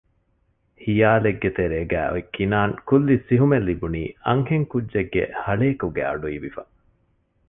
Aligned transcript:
ހިޔާލެއްގެ 0.83 1.49
ތެރޭގައި 1.57 2.09
އޮތް 2.11 2.29
ކިނާން 2.35 2.73
ކުއްލި 2.87 3.15
ސިހުމެއް 3.27 3.67
ލިބުނީ 3.69 4.01
އަންހެން 4.25 4.67
ކުއްޖެއްގެ 4.71 5.23
ހަޅޭކުގެ 5.43 6.01
އަޑުއިވިފަ 6.07 6.61